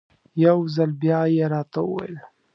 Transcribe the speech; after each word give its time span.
یو 0.45 0.57
ځل 0.75 0.91
بیا 1.01 1.21
یې 1.35 1.45
راته 1.53 1.79
وویل. 1.85 2.15